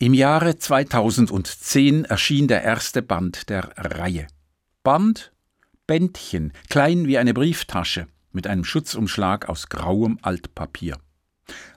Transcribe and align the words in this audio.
Im 0.00 0.14
Jahre 0.14 0.56
2010 0.56 2.04
erschien 2.04 2.46
der 2.46 2.62
erste 2.62 3.02
Band 3.02 3.48
der 3.48 3.72
Reihe. 3.76 4.28
Band, 4.84 5.32
Bändchen, 5.88 6.52
klein 6.68 7.08
wie 7.08 7.18
eine 7.18 7.34
Brieftasche, 7.34 8.06
mit 8.30 8.46
einem 8.46 8.62
Schutzumschlag 8.62 9.48
aus 9.48 9.68
grauem 9.68 10.20
Altpapier. 10.22 10.98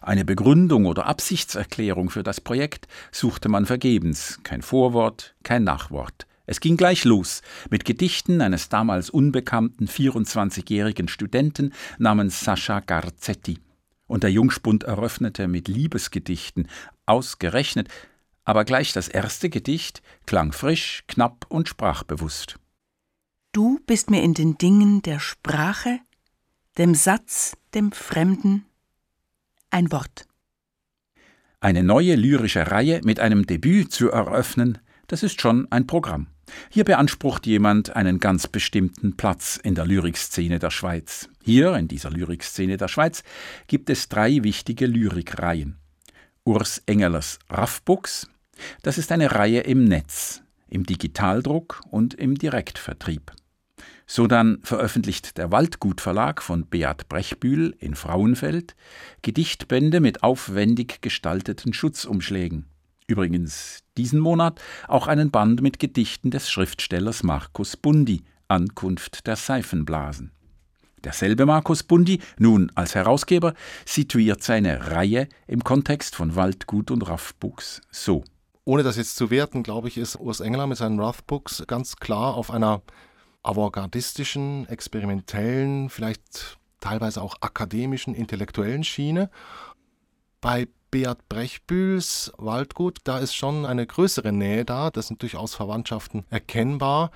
Eine 0.04 0.24
Begründung 0.24 0.86
oder 0.86 1.08
Absichtserklärung 1.08 2.12
für 2.12 2.22
das 2.22 2.42
Projekt 2.42 2.88
suchte 3.12 3.50
man 3.50 3.66
vergebens, 3.66 4.40
kein 4.44 4.62
Vorwort, 4.62 5.34
kein 5.42 5.64
Nachwort. 5.64 6.28
Es 6.46 6.60
ging 6.60 6.78
gleich 6.78 7.06
los 7.06 7.42
mit 7.72 7.86
Gedichten 7.86 8.42
eines 8.42 8.70
damals 8.70 9.10
unbekannten 9.10 9.88
24-jährigen 9.88 11.08
Studenten 11.08 11.74
namens 11.98 12.42
Sascha 12.42 12.82
Garzetti. 12.82 13.58
Und 14.06 14.24
der 14.24 14.32
Jungspund 14.32 14.84
eröffnete 14.84 15.48
mit 15.48 15.70
Liebesgedichten, 15.70 16.68
ausgerechnet 17.06 17.88
aber 18.44 18.66
gleich 18.66 18.94
das 18.94 19.08
erste 19.08 19.50
Gedicht 19.50 20.02
klang 20.26 20.52
frisch, 20.52 21.04
knapp 21.08 21.46
und 21.50 21.68
sprachbewusst. 21.68 22.56
Du 23.52 23.80
bist 23.86 24.10
mir 24.10 24.24
in 24.24 24.34
den 24.34 24.58
Dingen 24.58 25.02
der 25.02 25.20
Sprache, 25.20 26.00
dem 26.78 26.96
Satz, 26.96 27.58
dem 27.74 27.92
Fremden, 27.92 28.66
ein 29.70 29.92
Wort. 29.92 30.28
Eine 31.60 31.84
neue 31.84 32.16
lyrische 32.16 32.72
Reihe 32.72 33.02
mit 33.04 33.20
einem 33.20 33.46
Debüt 33.46 33.92
zu 33.92 34.10
eröffnen, 34.10 34.80
das 35.08 35.24
ist 35.24 35.42
schon 35.42 35.70
ein 35.72 35.86
Programm. 35.86 36.28
Hier 36.70 36.86
beansprucht 36.86 37.46
jemand 37.46 37.96
einen 37.96 38.20
ganz 38.20 38.48
bestimmten 38.48 39.18
Platz 39.18 39.60
in 39.62 39.76
der 39.76 39.86
Lyrikszene 39.86 40.60
der 40.60 40.72
Schweiz. 40.72 41.30
Hier, 41.44 41.76
in 41.76 41.88
dieser 41.88 42.10
Lyrikszene 42.10 42.78
der 42.78 42.88
Schweiz, 42.88 43.24
gibt 43.68 43.90
es 43.90 44.08
drei 44.10 44.44
wichtige 44.44 44.86
Lyrikreihen. 44.86 45.81
Urs 46.44 46.82
Engelers 46.88 47.38
Raffbooks, 47.52 48.28
das 48.82 48.98
ist 48.98 49.12
eine 49.12 49.32
Reihe 49.32 49.60
im 49.60 49.84
Netz, 49.84 50.42
im 50.68 50.86
Digitaldruck 50.86 51.82
und 51.92 52.16
im 52.16 52.36
Direktvertrieb. 52.36 53.32
So 54.08 54.26
dann 54.26 54.60
veröffentlicht 54.64 55.38
der 55.38 55.52
Waldgut 55.52 56.02
Verlag 56.02 56.42
von 56.42 56.66
Beat 56.66 57.08
Brechbühl 57.08 57.76
in 57.78 57.94
Frauenfeld 57.94 58.76
Gedichtbände 59.22 60.00
mit 60.00 60.24
aufwendig 60.24 61.02
gestalteten 61.02 61.74
Schutzumschlägen. 61.74 62.66
Übrigens 63.06 63.84
diesen 63.96 64.20
Monat 64.20 64.60
auch 64.88 65.06
einen 65.08 65.30
Band 65.30 65.62
mit 65.62 65.78
Gedichten 65.78 66.32
des 66.32 66.50
Schriftstellers 66.50 67.22
Markus 67.22 67.78
Bundi, 67.78 68.24
Ankunft 68.48 69.28
der 69.28 69.36
Seifenblasen. 69.36 70.32
Derselbe 71.04 71.46
Markus 71.46 71.84
Bundi, 71.84 72.22
nun 72.38 72.72
als 72.76 72.96
Herausgeber, 72.96 73.54
situiert 73.86 74.44
seine 74.44 74.92
Reihe 74.92 75.28
im 75.48 75.64
Kontext 75.64 76.16
von 76.16 76.36
Waldgut 76.36 76.92
und 76.92 77.08
Raffbooks 77.08 77.82
so. 77.92 78.24
Ohne 78.64 78.84
das 78.84 78.98
jetzt 78.98 79.16
zu 79.16 79.32
werten, 79.32 79.64
glaube 79.64 79.88
ich, 79.88 79.98
ist 79.98 80.16
Urs 80.18 80.40
Engler 80.40 80.68
mit 80.68 80.78
seinen 80.78 81.00
Rathbooks 81.00 81.64
ganz 81.68 81.96
klar 81.96 82.36
auf 82.36 82.52
einer 82.52 82.82
avantgardistischen, 83.44 84.68
experimentellen, 84.70 85.90
vielleicht 85.90 86.60
teilweise 86.80 87.22
auch 87.22 87.38
akademischen, 87.42 88.14
intellektuellen 88.14 88.84
Schiene. 88.84 89.32
Bei 90.42 90.68
Beat 90.92 91.28
Brechbühls 91.30 92.32
Waldgut, 92.38 93.00
da 93.06 93.18
ist 93.20 93.34
schon 93.34 93.66
eine 93.66 93.88
größere 93.88 94.32
Nähe 94.32 94.66
da, 94.66 94.92
das 94.92 95.08
sind 95.08 95.22
durchaus 95.22 95.56
Verwandtschaften 95.56 96.26
erkennbar, 96.30 97.12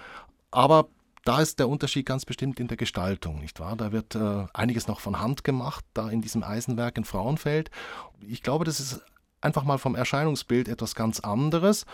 aber 0.50 0.88
da 1.26 1.42
ist 1.42 1.60
der 1.60 1.68
Unterschied 1.68 2.06
ganz 2.06 2.24
bestimmt 2.24 2.60
in 2.60 2.68
der 2.68 2.78
Gestaltung, 2.78 3.40
nicht 3.40 3.60
wahr? 3.60 3.76
Da 3.76 3.92
wird 3.92 4.16
äh, 4.16 4.46
einiges 4.54 4.88
noch 4.88 5.00
von 5.00 5.20
Hand 5.20 5.44
gemacht, 5.44 5.84
da 5.94 6.10
in 6.10 6.22
diesem 6.22 6.44
Eisenwerk 6.44 6.98
in 6.98 7.04
Frauenfeld. 7.04 7.72
Ich 8.22 8.44
glaube, 8.44 8.64
das 8.64 8.80
ist 8.80 9.02
einfach 9.42 9.64
mal 9.64 9.80
vom 9.80 9.96
Erscheinungsbild 9.96 10.68
etwas 10.68 10.94
ganz 10.94 11.20
anderes. 11.20 11.86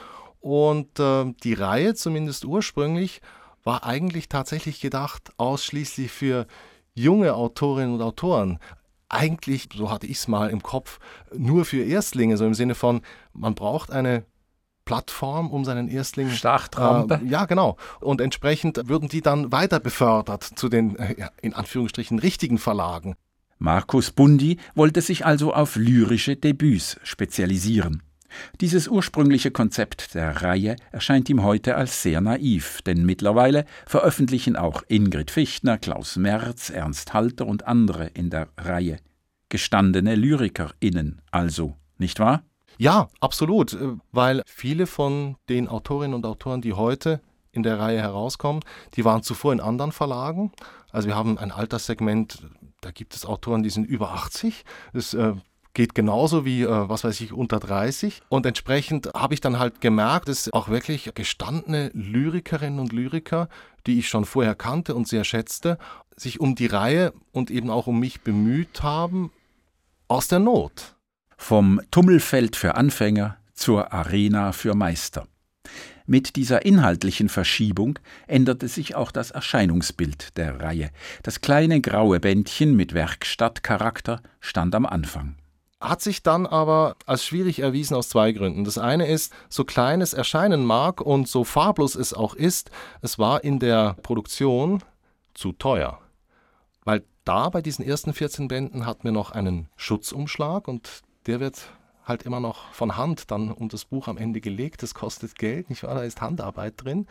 Und 0.41 0.99
äh, 0.99 1.33
die 1.43 1.53
Reihe, 1.53 1.95
zumindest 1.95 2.43
ursprünglich, 2.43 3.21
war 3.63 3.85
eigentlich 3.85 4.27
tatsächlich 4.27 4.81
gedacht 4.81 5.31
ausschließlich 5.37 6.11
für 6.11 6.45
junge 6.93 7.33
Autorinnen 7.33 7.95
und 7.95 8.01
Autoren. 8.01 8.59
Eigentlich, 9.07 9.69
so 9.73 9.89
hatte 9.89 10.07
ich 10.07 10.17
es 10.17 10.27
mal 10.27 10.49
im 10.49 10.61
Kopf, 10.61 10.99
nur 11.33 11.63
für 11.63 11.83
Erstlinge, 11.83 12.35
so 12.35 12.45
im 12.45 12.53
Sinne 12.53 12.75
von, 12.75 13.01
man 13.33 13.55
braucht 13.55 13.91
eine 13.91 14.25
Plattform, 14.85 15.49
um 15.51 15.65
seinen 15.65 15.87
Erstling. 15.87 16.29
Startrampe. 16.29 17.21
Äh, 17.23 17.27
ja, 17.27 17.45
genau. 17.45 17.77
Und 17.99 18.21
entsprechend 18.21 18.89
würden 18.89 19.09
die 19.09 19.21
dann 19.21 19.51
weiter 19.51 19.79
befördert 19.79 20.43
zu 20.43 20.69
den, 20.69 20.95
äh, 20.97 21.29
in 21.41 21.53
Anführungsstrichen, 21.53 22.19
richtigen 22.19 22.57
Verlagen. 22.57 23.15
Markus 23.57 24.11
Bundi 24.11 24.57
wollte 24.73 25.01
sich 25.01 25.25
also 25.25 25.53
auf 25.53 25.75
lyrische 25.75 26.35
Debüts 26.35 26.99
spezialisieren. 27.03 28.01
Dieses 28.59 28.87
ursprüngliche 28.87 29.51
Konzept 29.51 30.15
der 30.15 30.41
Reihe 30.41 30.75
erscheint 30.91 31.29
ihm 31.29 31.43
heute 31.43 31.75
als 31.75 32.01
sehr 32.01 32.21
naiv, 32.21 32.81
denn 32.81 33.05
mittlerweile 33.05 33.65
veröffentlichen 33.85 34.55
auch 34.55 34.83
Ingrid 34.87 35.31
Fichtner, 35.31 35.77
Klaus 35.77 36.15
Merz, 36.15 36.69
Ernst 36.69 37.13
Halter 37.13 37.45
und 37.45 37.67
andere 37.67 38.07
in 38.07 38.29
der 38.29 38.47
Reihe. 38.57 38.97
Gestandene 39.49 40.15
LyrikerInnen 40.15 41.21
also, 41.29 41.75
nicht 41.97 42.19
wahr? 42.19 42.43
Ja, 42.77 43.09
absolut, 43.19 43.73
äh, 43.73 43.95
weil 44.11 44.43
viele 44.45 44.87
von 44.87 45.35
den 45.49 45.67
Autorinnen 45.67 46.15
und 46.15 46.25
Autoren, 46.25 46.61
die 46.61 46.73
heute 46.73 47.21
in 47.51 47.63
der 47.63 47.79
Reihe 47.79 47.99
herauskommen, 47.99 48.63
die 48.95 49.05
waren 49.05 49.23
zuvor 49.23 49.53
in 49.53 49.59
anderen 49.59 49.91
Verlagen. 49.91 50.51
Also 50.91 51.07
wir 51.07 51.15
haben 51.15 51.37
ein 51.37 51.51
Alterssegment, 51.51 52.43
da 52.81 52.91
gibt 52.91 53.15
es 53.15 53.25
Autoren, 53.25 53.63
die 53.63 53.69
sind 53.69 53.85
über 53.85 54.11
80. 54.13 54.63
Das 54.93 55.13
äh, 55.13 55.33
geht 55.73 55.95
genauso 55.95 56.45
wie, 56.45 56.63
äh, 56.63 56.89
was 56.89 57.03
weiß 57.03 57.19
ich, 57.21 57.33
unter 57.33 57.59
30. 57.59 58.21
Und 58.29 58.45
entsprechend 58.45 59.11
habe 59.13 59.33
ich 59.33 59.41
dann 59.41 59.59
halt 59.59 59.81
gemerkt, 59.81 60.27
dass 60.27 60.51
auch 60.53 60.69
wirklich 60.69 61.11
gestandene 61.13 61.91
Lyrikerinnen 61.93 62.79
und 62.79 62.93
Lyriker, 62.93 63.47
die 63.87 63.99
ich 63.99 64.09
schon 64.09 64.25
vorher 64.25 64.55
kannte 64.55 64.95
und 64.95 65.07
sehr 65.07 65.23
schätzte, 65.23 65.77
sich 66.15 66.39
um 66.39 66.55
die 66.55 66.67
Reihe 66.67 67.13
und 67.31 67.51
eben 67.51 67.69
auch 67.69 67.87
um 67.87 67.99
mich 67.99 68.21
bemüht 68.21 68.83
haben, 68.83 69.31
aus 70.07 70.27
der 70.27 70.39
Not. 70.39 70.95
Vom 71.43 71.81
Tummelfeld 71.89 72.55
für 72.55 72.75
Anfänger 72.75 73.35
zur 73.53 73.91
Arena 73.91 74.51
für 74.53 74.75
Meister. 74.75 75.27
Mit 76.05 76.35
dieser 76.35 76.65
inhaltlichen 76.65 77.29
Verschiebung 77.29 77.97
änderte 78.27 78.67
sich 78.67 78.95
auch 78.95 79.11
das 79.11 79.31
Erscheinungsbild 79.31 80.37
der 80.37 80.61
Reihe. 80.61 80.91
Das 81.23 81.41
kleine 81.41 81.81
graue 81.81 82.19
Bändchen 82.19 82.75
mit 82.75 82.93
Werkstattcharakter 82.93 84.21
stand 84.39 84.75
am 84.75 84.85
Anfang. 84.85 85.35
Hat 85.81 86.01
sich 86.01 86.21
dann 86.21 86.45
aber 86.45 86.95
als 87.07 87.25
schwierig 87.25 87.59
erwiesen 87.59 87.95
aus 87.95 88.09
zwei 88.09 88.31
Gründen. 88.31 88.63
Das 88.63 88.77
eine 88.77 89.07
ist, 89.07 89.33
so 89.49 89.65
klein 89.65 89.99
es 89.99 90.13
erscheinen 90.13 90.63
mag 90.63 91.01
und 91.01 91.27
so 91.27 91.43
farblos 91.43 91.95
es 91.95 92.13
auch 92.13 92.35
ist, 92.35 92.69
es 93.01 93.17
war 93.17 93.43
in 93.43 93.59
der 93.59 93.95
Produktion 94.03 94.83
zu 95.33 95.53
teuer. 95.53 95.99
Weil 96.85 97.03
da 97.25 97.49
bei 97.49 97.63
diesen 97.63 97.83
ersten 97.83 98.13
14 98.13 98.47
Bänden 98.47 98.85
hatten 98.85 99.03
wir 99.03 99.11
noch 99.11 99.31
einen 99.31 99.67
Schutzumschlag 99.75 100.67
und 100.67 101.01
der 101.27 101.39
wird 101.39 101.69
halt 102.05 102.23
immer 102.23 102.39
noch 102.39 102.73
von 102.73 102.97
Hand 102.97 103.31
dann 103.31 103.51
um 103.51 103.69
das 103.69 103.85
Buch 103.85 104.07
am 104.07 104.17
Ende 104.17 104.41
gelegt. 104.41 104.83
Das 104.83 104.93
kostet 104.93 105.37
Geld, 105.37 105.69
nicht 105.69 105.83
wahr? 105.83 105.95
Da 105.95 106.03
ist 106.03 106.21
Handarbeit 106.21 106.73
drin. 106.77 107.07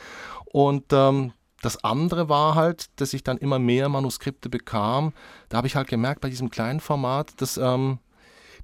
Und 0.47 0.93
ähm, 0.93 1.33
das 1.63 1.85
andere 1.85 2.29
war 2.29 2.55
halt, 2.55 2.87
dass 3.01 3.13
ich 3.13 3.23
dann 3.23 3.39
immer 3.39 3.59
mehr 3.59 3.89
Manuskripte 3.89 4.49
bekam. 4.49 5.13
Da 5.49 5.59
habe 5.59 5.67
ich 5.67 5.77
halt 5.77 5.89
gemerkt, 5.89 6.21
bei 6.21 6.31
diesem 6.31 6.51
kleinen 6.51 6.81
Format, 6.81 7.41
dass 7.41 7.57
ähm, 7.57 7.99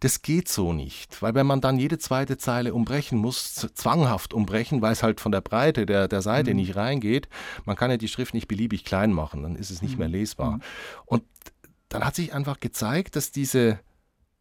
das 0.00 0.22
geht 0.22 0.48
so 0.48 0.72
nicht. 0.72 1.22
Weil 1.22 1.34
wenn 1.34 1.46
man 1.46 1.60
dann 1.60 1.78
jede 1.78 1.98
zweite 1.98 2.36
Zeile 2.36 2.74
umbrechen 2.74 3.18
muss, 3.18 3.54
zwanghaft 3.54 4.34
umbrechen, 4.34 4.82
weil 4.82 4.92
es 4.92 5.02
halt 5.02 5.20
von 5.20 5.32
der 5.32 5.40
Breite 5.40 5.86
der, 5.86 6.08
der 6.08 6.22
Seite 6.22 6.50
mhm. 6.50 6.56
nicht 6.56 6.76
reingeht, 6.76 7.28
man 7.64 7.76
kann 7.76 7.90
ja 7.90 7.96
die 7.96 8.08
Schrift 8.08 8.34
nicht 8.34 8.48
beliebig 8.48 8.84
klein 8.84 9.12
machen, 9.12 9.42
dann 9.42 9.56
ist 9.56 9.70
es 9.70 9.82
nicht 9.82 9.92
mhm. 9.92 10.00
mehr 10.00 10.08
lesbar. 10.08 10.52
Mhm. 10.52 10.62
Und 11.06 11.24
dann 11.88 12.04
hat 12.04 12.14
sich 12.14 12.34
einfach 12.34 12.60
gezeigt, 12.60 13.16
dass 13.16 13.30
diese 13.30 13.78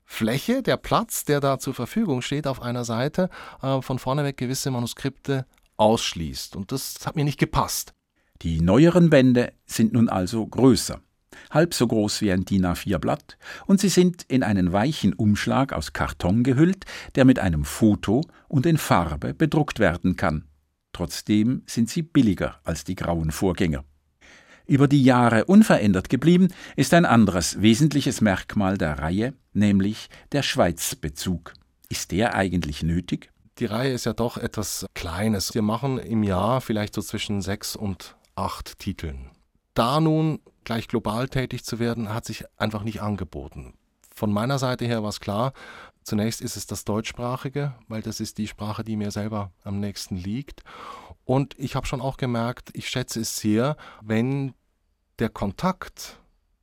Fläche, 0.06 0.62
der 0.62 0.78
Platz, 0.78 1.26
der 1.26 1.42
da 1.42 1.60
zur 1.60 1.74
Verfügung 1.74 2.22
steht 2.22 2.48
auf 2.48 2.62
einer 2.62 2.86
Seite, 2.86 3.30
äh, 3.62 3.82
von 3.82 4.00
vorneweg 4.00 4.38
gewisse 4.38 4.72
Manuskripte 4.72 5.46
ausschließt. 5.78 6.56
Und 6.56 6.72
das 6.72 6.96
hat 7.06 7.16
mir 7.16 7.26
nicht 7.26 7.40
gepasst. 7.40 7.94
Die 8.42 8.62
neueren 8.62 9.10
Bände 9.10 9.54
sind 9.66 9.94
nun 9.94 10.10
also 10.10 10.46
größer, 10.46 11.02
halb 11.52 11.74
so 11.74 11.88
groß 11.88 12.22
wie 12.22 12.32
ein 12.32 12.46
DIN 12.46 12.66
A4-Blatt, 12.66 13.38
und 13.66 13.80
sie 13.80 13.90
sind 13.90 14.24
in 14.24 14.44
einen 14.44 14.74
weichen 14.74 15.14
Umschlag 15.14 15.74
aus 15.74 15.94
Karton 15.94 16.44
gehüllt, 16.44 16.86
der 17.16 17.26
mit 17.26 17.40
einem 17.40 17.66
Foto 17.66 18.22
und 18.48 18.66
in 18.66 18.78
Farbe 18.78 19.34
bedruckt 19.34 19.80
werden 19.80 20.16
kann. 20.18 20.46
Trotzdem 20.92 21.64
sind 21.66 21.90
sie 21.90 22.04
billiger 22.04 22.60
als 22.64 22.84
die 22.84 22.96
grauen 22.96 23.32
Vorgänger. 23.32 23.84
Über 24.68 24.88
die 24.88 25.04
Jahre 25.04 25.46
unverändert 25.46 26.10
geblieben 26.10 26.48
ist 26.76 26.94
ein 26.94 27.06
anderes 27.06 27.62
wesentliches 27.62 28.22
Merkmal 28.22 28.78
der 28.78 28.98
Reihe, 28.98 29.34
nämlich 29.54 30.10
der 30.32 30.42
Schweizbezug. 30.42 31.54
Ist 31.88 32.12
der 32.12 32.34
eigentlich 32.34 32.82
nötig? 32.82 33.32
Die 33.60 33.66
Reihe 33.66 33.94
ist 33.94 34.06
ja 34.06 34.14
doch 34.14 34.38
etwas 34.38 34.88
Kleines. 34.96 35.54
Wir 35.54 35.62
machen 35.62 36.00
im 36.00 36.24
Jahr 36.24 36.62
vielleicht 36.62 36.96
so 36.96 37.02
zwischen 37.02 37.42
sechs 37.42 37.76
und 37.76 38.16
acht 38.36 38.80
Titeln. 38.80 39.30
Da 39.76 40.00
nun 40.00 40.40
gleich 40.64 40.88
global 40.88 41.30
tätig 41.30 41.64
zu 41.64 41.78
werden, 41.78 42.14
hat 42.14 42.26
sich 42.26 42.46
einfach 42.58 42.84
nicht 42.84 43.02
angeboten. 43.02 43.76
Von 44.14 44.34
meiner 44.34 44.58
Seite 44.58 44.86
her 44.86 45.04
war 45.04 45.10
es 45.10 45.20
klar, 45.20 45.54
Zunächst 46.06 46.40
ist 46.42 46.56
es 46.56 46.68
das 46.68 46.86
Deutschsprachige, 46.86 47.74
weil 47.88 48.04
das 48.04 48.20
ist 48.20 48.38
die 48.38 48.48
Sprache, 48.48 48.84
die 48.84 48.96
mir 48.96 49.10
selber 49.10 49.52
am 49.64 49.80
nächsten 49.80 50.16
liegt. 50.16 50.62
Und 51.26 51.56
ich 51.58 51.76
habe 51.76 51.88
schon 51.88 52.02
auch 52.02 52.18
gemerkt, 52.18 52.70
ich 52.74 52.88
schätze 52.88 53.22
es 53.22 53.36
sehr, 53.36 53.76
wenn 54.02 54.54
der 55.20 55.30
Kontakt 55.30 56.20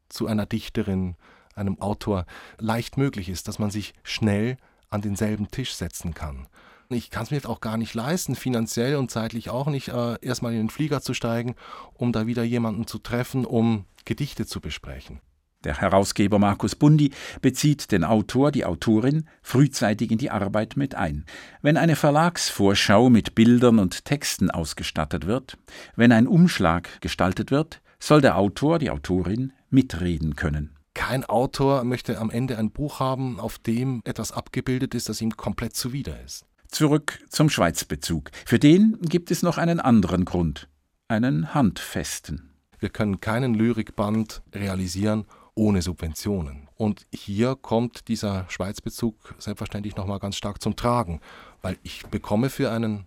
zu 0.09 0.26
einer 0.26 0.47
Dichterin, 0.47 1.17
einem 1.55 1.81
Autor 1.81 2.25
leicht 2.59 2.97
möglich 2.97 3.29
ist, 3.29 3.49
dass 3.49 3.59
man 3.59 3.70
sich 3.70 3.93
schnell 4.05 4.56
an 4.88 5.03
denselben 5.03 5.50
Tisch 5.50 5.75
setzen 5.75 6.14
kann. 6.14 6.49
Ich 6.88 7.11
kann 7.11 7.25
es 7.25 7.31
mir 7.31 7.38
jetzt 7.38 7.47
auch 7.47 7.61
gar 7.61 7.76
nicht 7.76 7.94
leisten, 7.94 8.35
finanziell 8.35 8.97
und 8.97 9.11
zeitlich 9.11 9.50
auch 9.50 9.67
nicht, 9.67 9.88
äh, 9.88 10.19
erstmal 10.20 10.53
in 10.53 10.59
den 10.59 10.70
Flieger 10.70 11.00
zu 11.00 11.14
steigen, 11.14 11.55
um 11.94 12.12
da 12.12 12.26
wieder 12.26 12.43
jemanden 12.43 12.87
zu 12.87 12.99
treffen, 12.99 13.44
um 13.44 13.87
Gedichte 14.05 14.47
zu 14.47 14.61
besprechen. 14.61 15.20
Der 15.64 15.81
Herausgeber 15.81 16.38
Markus 16.38 16.75
Bundi 16.75 17.11
bezieht 17.41 17.93
den 17.93 18.05
Autor, 18.05 18.50
die 18.50 18.64
Autorin 18.64 19.29
frühzeitig 19.43 20.11
in 20.11 20.19
die 20.19 20.31
Arbeit 20.31 20.76
mit 20.76 20.94
ein. 20.94 21.25
Wenn 21.61 21.76
eine 21.76 21.97
Verlagsvorschau 21.97 23.11
mit 23.11 23.35
Bildern 23.35 23.79
und 23.79 24.05
Texten 24.05 24.50
ausgestattet 24.50 25.26
wird, 25.26 25.59
wenn 25.94 26.12
ein 26.12 26.26
Umschlag 26.26 27.00
gestaltet 27.00 27.50
wird, 27.50 27.81
soll 28.00 28.20
der 28.20 28.37
Autor, 28.37 28.79
die 28.79 28.91
Autorin 28.91 29.53
mitreden 29.70 30.35
können. 30.35 30.76
Kein 30.94 31.25
Autor 31.25 31.85
möchte 31.85 32.19
am 32.19 32.31
Ende 32.31 32.59
ein 32.59 32.70
Buch 32.70 33.00
haben, 33.00 33.41
auf 33.41 33.59
dem 33.59 34.03
etwas 34.05 34.32
abgebildet 34.32 34.94
ist, 34.94 35.09
das 35.09 35.20
ihm 35.20 35.37
komplett 35.37 35.75
zuwider 35.75 36.23
ist. 36.23 36.44
Zurück 36.69 37.19
zum 37.29 37.49
Schweizbezug. 37.49 38.31
Für 38.44 38.59
den 38.59 38.99
gibt 39.03 39.31
es 39.31 39.43
noch 39.43 39.59
einen 39.59 39.79
anderen 39.81 40.25
Grund, 40.25 40.69
einen 41.09 41.55
handfesten. 41.55 42.50
Wir 42.79 42.88
können 42.88 43.20
keinen 43.20 43.55
Lyrikband 43.55 44.43
realisieren 44.55 45.25
ohne 45.54 45.82
Subventionen. 45.82 46.69
Und 46.76 47.06
hier 47.12 47.56
kommt 47.56 48.08
dieser 48.08 48.46
Schweizbezug 48.49 49.34
selbstverständlich 49.38 49.96
nochmal 49.96 50.19
ganz 50.19 50.37
stark 50.37 50.62
zum 50.62 50.76
Tragen, 50.76 51.20
weil 51.60 51.78
ich 51.82 52.06
bekomme 52.06 52.50
für 52.50 52.70
einen 52.70 53.06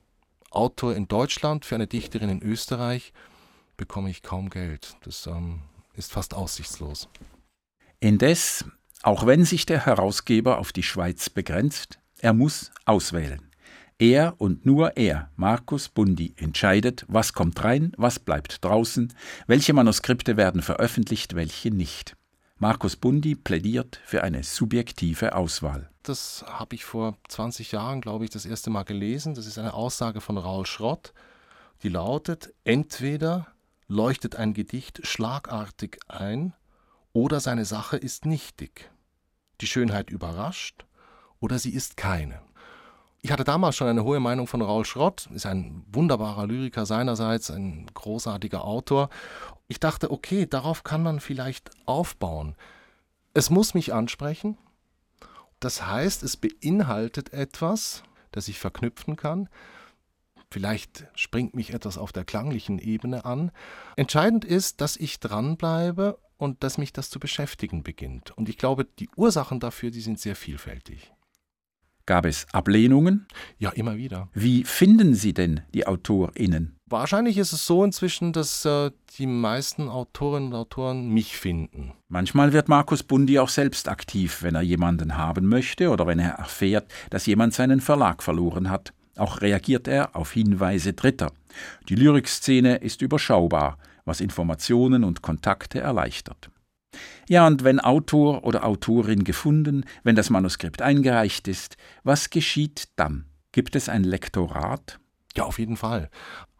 Autor 0.51 0.95
in 0.95 1.07
Deutschland, 1.07 1.65
für 1.65 1.75
eine 1.75 1.87
Dichterin 1.87 2.29
in 2.29 2.41
Österreich, 2.41 3.13
bekomme 3.77 4.09
ich 4.09 4.21
kaum 4.21 4.49
Geld. 4.49 4.95
Das 5.03 5.27
ähm, 5.27 5.61
ist 5.95 6.11
fast 6.11 6.33
aussichtslos. 6.33 7.09
Indes, 7.99 8.65
auch 9.01 9.25
wenn 9.25 9.43
sich 9.45 9.65
der 9.65 9.85
Herausgeber 9.85 10.59
auf 10.59 10.71
die 10.71 10.83
Schweiz 10.83 11.29
begrenzt, 11.29 11.99
er 12.19 12.33
muss 12.33 12.71
auswählen. 12.85 13.51
Er 13.97 14.35
und 14.39 14.65
nur 14.65 14.97
er, 14.97 15.29
Markus 15.37 15.87
Bundi, 15.87 16.33
entscheidet, 16.37 17.05
was 17.07 17.33
kommt 17.33 17.63
rein, 17.63 17.93
was 17.97 18.19
bleibt 18.19 18.63
draußen, 18.63 19.13
welche 19.47 19.73
Manuskripte 19.73 20.35
werden 20.35 20.61
veröffentlicht, 20.61 21.35
welche 21.35 21.71
nicht. 21.71 22.15
Markus 22.57 22.95
Bundi 22.95 23.35
plädiert 23.35 23.99
für 24.05 24.23
eine 24.23 24.41
subjektive 24.41 25.35
Auswahl. 25.35 25.89
Das 26.03 26.45
habe 26.47 26.75
ich 26.75 26.85
vor 26.85 27.17
20 27.27 27.73
Jahren, 27.73 27.99
glaube 27.99 28.23
ich, 28.23 28.29
das 28.29 28.45
erste 28.45 28.69
Mal 28.69 28.83
gelesen. 28.83 29.33
Das 29.33 29.45
ist 29.45 29.57
eine 29.57 29.73
Aussage 29.73 30.21
von 30.21 30.37
Raul 30.37 30.65
Schrott, 30.65 31.13
die 31.83 31.89
lautet: 31.89 32.53
Entweder 32.63 33.47
leuchtet 33.89 34.37
ein 34.37 34.53
Gedicht 34.53 35.05
schlagartig 35.05 35.99
ein, 36.07 36.53
oder 37.11 37.41
seine 37.41 37.65
Sache 37.65 37.97
ist 37.97 38.25
nichtig. 38.25 38.89
Die 39.59 39.67
Schönheit 39.67 40.09
überrascht, 40.09 40.85
oder 41.41 41.59
sie 41.59 41.73
ist 41.73 41.97
keine. 41.97 42.41
Ich 43.25 43.31
hatte 43.31 43.43
damals 43.43 43.75
schon 43.75 43.87
eine 43.87 44.03
hohe 44.03 44.19
Meinung 44.19 44.45
von 44.45 44.61
Raul 44.61 44.85
Schrott, 44.85 45.27
ist 45.33 45.47
ein 45.47 45.83
wunderbarer 45.91 46.45
Lyriker 46.45 46.85
seinerseits, 46.85 47.49
ein 47.49 47.87
großartiger 47.91 48.63
Autor 48.63 49.09
ich 49.67 49.79
dachte, 49.79 50.11
okay, 50.11 50.45
darauf 50.45 50.83
kann 50.83 51.01
man 51.01 51.19
vielleicht 51.19 51.71
aufbauen. 51.85 52.55
Es 53.33 53.49
muss 53.49 53.73
mich 53.73 53.93
ansprechen. 53.93 54.57
Das 55.59 55.87
heißt, 55.87 56.23
es 56.23 56.37
beinhaltet 56.37 57.33
etwas, 57.33 58.03
das 58.31 58.47
ich 58.47 58.59
verknüpfen 58.59 59.15
kann. 59.15 59.49
Vielleicht 60.51 61.07
springt 61.15 61.55
mich 61.55 61.73
etwas 61.73 61.97
auf 61.97 62.11
der 62.11 62.25
klanglichen 62.25 62.77
Ebene 62.77 63.25
an. 63.25 63.51
Entscheidend 63.95 64.45
ist, 64.45 64.81
dass 64.81 64.95
ich 64.95 65.19
dranbleibe 65.19 66.19
und 66.37 66.63
dass 66.63 66.77
mich 66.77 66.93
das 66.93 67.09
zu 67.09 67.19
beschäftigen 67.19 67.81
beginnt. 67.81 68.31
Und 68.37 68.47
ich 68.47 68.57
glaube, 68.57 68.85
die 68.85 69.09
Ursachen 69.15 69.59
dafür, 69.59 69.89
die 69.89 70.01
sind 70.01 70.19
sehr 70.19 70.35
vielfältig. 70.35 71.14
Gab 72.05 72.25
es 72.25 72.45
Ablehnungen? 72.51 73.25
Ja, 73.57 73.71
immer 73.71 73.97
wieder. 73.97 74.29
Wie 74.33 74.63
finden 74.63 75.15
Sie 75.15 75.33
denn 75.33 75.61
die 75.73 75.87
AutorInnen? 75.87 76.75
Wahrscheinlich 76.87 77.39
ist 77.39 77.51
es 77.51 77.65
so 77.65 77.83
inzwischen, 77.83 78.31
dass 78.31 78.63
äh, 78.63 78.91
die 79.17 79.25
meisten 79.25 79.89
Autorinnen 79.89 80.49
und 80.49 80.55
Autoren 80.55 81.09
mich 81.09 81.35
finden. 81.35 81.93
Manchmal 82.09 82.53
wird 82.53 82.69
Markus 82.69 83.01
Bundi 83.01 83.39
auch 83.39 83.49
selbst 83.49 83.89
aktiv, 83.89 84.43
wenn 84.43 84.53
er 84.53 84.61
jemanden 84.61 85.17
haben 85.17 85.47
möchte 85.47 85.89
oder 85.89 86.05
wenn 86.05 86.19
er 86.19 86.33
erfährt, 86.33 86.91
dass 87.09 87.25
jemand 87.25 87.55
seinen 87.55 87.81
Verlag 87.81 88.21
verloren 88.21 88.69
hat. 88.69 88.93
Auch 89.17 89.41
reagiert 89.41 89.87
er 89.87 90.15
auf 90.15 90.31
Hinweise 90.33 90.93
Dritter. 90.93 91.31
Die 91.89 91.95
Lyrikszene 91.95 92.75
ist 92.75 93.01
überschaubar, 93.01 93.79
was 94.03 94.21
Informationen 94.21 95.03
und 95.03 95.23
Kontakte 95.23 95.79
erleichtert. 95.79 96.51
Ja, 97.27 97.47
und 97.47 97.63
wenn 97.63 97.79
Autor 97.79 98.43
oder 98.43 98.65
Autorin 98.65 99.23
gefunden, 99.23 99.85
wenn 100.03 100.15
das 100.15 100.29
Manuskript 100.29 100.81
eingereicht 100.81 101.47
ist, 101.47 101.77
was 102.03 102.29
geschieht 102.29 102.89
dann? 102.95 103.25
Gibt 103.51 103.75
es 103.75 103.89
ein 103.89 104.03
Lektorat? 104.03 104.99
Ja, 105.35 105.43
auf 105.43 105.59
jeden 105.59 105.77
Fall. 105.77 106.09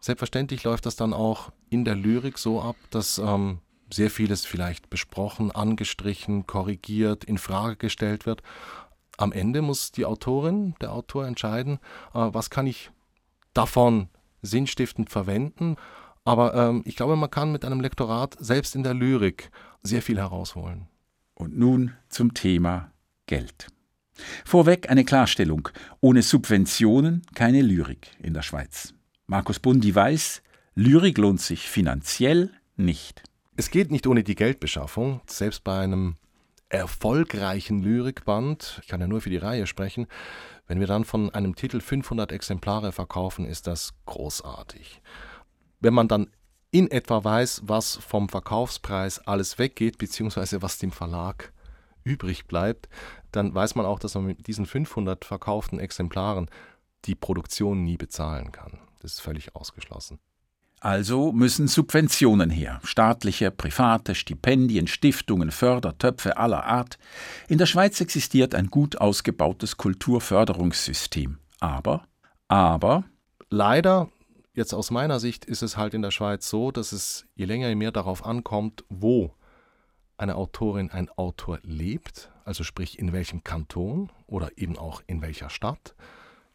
Selbstverständlich 0.00 0.64
läuft 0.64 0.86
das 0.86 0.96
dann 0.96 1.12
auch 1.12 1.52
in 1.70 1.84
der 1.84 1.94
Lyrik 1.94 2.38
so 2.38 2.60
ab, 2.60 2.76
dass 2.90 3.18
ähm, 3.18 3.60
sehr 3.92 4.10
vieles 4.10 4.44
vielleicht 4.44 4.90
besprochen, 4.90 5.50
angestrichen, 5.50 6.46
korrigiert, 6.46 7.24
in 7.24 7.38
Frage 7.38 7.76
gestellt 7.76 8.26
wird. 8.26 8.42
Am 9.16 9.32
Ende 9.32 9.62
muss 9.62 9.92
die 9.92 10.04
Autorin, 10.04 10.74
der 10.80 10.92
Autor 10.92 11.26
entscheiden, 11.26 11.78
äh, 12.14 12.28
was 12.32 12.50
kann 12.50 12.66
ich 12.66 12.90
davon 13.54 14.08
sinnstiftend 14.42 15.10
verwenden. 15.10 15.76
Aber 16.24 16.54
ähm, 16.54 16.82
ich 16.84 16.96
glaube, 16.96 17.16
man 17.16 17.30
kann 17.30 17.52
mit 17.52 17.64
einem 17.64 17.80
Lektorat 17.80 18.36
selbst 18.38 18.74
in 18.74 18.82
der 18.82 18.94
Lyrik 18.94 19.50
sehr 19.86 20.02
viel 20.02 20.18
herausholen. 20.18 20.86
Und 21.34 21.56
nun 21.58 21.92
zum 22.08 22.34
Thema 22.34 22.92
Geld. 23.26 23.68
Vorweg 24.44 24.90
eine 24.90 25.04
Klarstellung. 25.04 25.68
Ohne 26.00 26.22
Subventionen 26.22 27.22
keine 27.34 27.62
Lyrik 27.62 28.10
in 28.22 28.34
der 28.34 28.42
Schweiz. 28.42 28.94
Markus 29.26 29.58
Bundi 29.58 29.94
weiß, 29.94 30.42
Lyrik 30.74 31.18
lohnt 31.18 31.40
sich 31.40 31.68
finanziell 31.68 32.52
nicht. 32.76 33.22
Es 33.56 33.70
geht 33.70 33.90
nicht 33.90 34.06
ohne 34.06 34.22
die 34.22 34.34
Geldbeschaffung. 34.34 35.20
Selbst 35.26 35.64
bei 35.64 35.80
einem 35.80 36.16
erfolgreichen 36.68 37.82
Lyrikband, 37.82 38.80
ich 38.82 38.88
kann 38.88 39.00
ja 39.00 39.06
nur 39.06 39.20
für 39.20 39.30
die 39.30 39.36
Reihe 39.36 39.66
sprechen, 39.66 40.06
wenn 40.66 40.80
wir 40.80 40.86
dann 40.86 41.04
von 41.04 41.30
einem 41.30 41.54
Titel 41.54 41.80
500 41.80 42.32
Exemplare 42.32 42.92
verkaufen, 42.92 43.46
ist 43.46 43.66
das 43.66 43.94
großartig. 44.04 45.00
Wenn 45.80 45.94
man 45.94 46.08
dann 46.08 46.28
in 46.70 46.90
etwa 46.90 47.22
weiß, 47.22 47.62
was 47.64 47.96
vom 47.96 48.28
Verkaufspreis 48.28 49.18
alles 49.20 49.58
weggeht, 49.58 49.98
beziehungsweise 49.98 50.62
was 50.62 50.78
dem 50.78 50.92
Verlag 50.92 51.52
übrig 52.04 52.46
bleibt, 52.46 52.88
dann 53.32 53.54
weiß 53.54 53.74
man 53.74 53.86
auch, 53.86 53.98
dass 53.98 54.14
man 54.14 54.26
mit 54.26 54.46
diesen 54.46 54.66
500 54.66 55.24
verkauften 55.24 55.78
Exemplaren 55.78 56.48
die 57.04 57.14
Produktion 57.14 57.84
nie 57.84 57.96
bezahlen 57.96 58.52
kann. 58.52 58.78
Das 59.00 59.12
ist 59.14 59.20
völlig 59.20 59.54
ausgeschlossen. 59.54 60.18
Also 60.80 61.32
müssen 61.32 61.68
Subventionen 61.68 62.50
her, 62.50 62.80
staatliche, 62.84 63.50
private, 63.50 64.14
Stipendien, 64.14 64.86
Stiftungen, 64.86 65.50
Fördertöpfe 65.50 66.36
aller 66.36 66.64
Art. 66.64 66.98
In 67.48 67.58
der 67.58 67.66
Schweiz 67.66 68.00
existiert 68.00 68.54
ein 68.54 68.68
gut 68.68 68.98
ausgebautes 69.00 69.78
Kulturförderungssystem. 69.78 71.38
Aber, 71.60 72.06
aber. 72.48 73.04
Leider, 73.48 74.08
jetzt 74.56 74.74
aus 74.74 74.90
meiner 74.90 75.20
Sicht, 75.20 75.44
ist 75.44 75.62
es 75.62 75.76
halt 75.76 75.94
in 75.94 76.02
der 76.02 76.10
Schweiz 76.10 76.48
so, 76.48 76.72
dass 76.72 76.92
es 76.92 77.26
je 77.34 77.44
länger 77.44 77.68
je 77.68 77.74
mehr 77.74 77.92
darauf 77.92 78.24
ankommt, 78.24 78.84
wo 78.88 79.34
eine 80.18 80.34
Autorin, 80.34 80.90
ein 80.90 81.08
Autor 81.10 81.60
lebt, 81.62 82.30
also 82.44 82.64
sprich 82.64 82.98
in 82.98 83.12
welchem 83.12 83.44
Kanton 83.44 84.10
oder 84.26 84.50
eben 84.56 84.78
auch 84.78 85.02
in 85.06 85.20
welcher 85.20 85.50
Stadt. 85.50 85.94